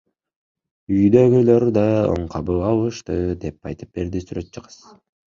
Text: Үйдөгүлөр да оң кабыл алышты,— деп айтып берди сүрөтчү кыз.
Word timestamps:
Үйдөгүлөр 0.99 1.65
да 1.75 1.83
оң 2.13 2.23
кабыл 2.35 2.57
алышты,— 2.69 3.17
деп 3.43 3.69
айтып 3.73 3.93
берди 3.99 4.23
сүрөтчү 4.23 4.65
кыз. 4.69 4.79